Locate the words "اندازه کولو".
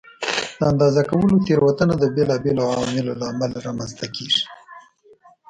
0.71-1.43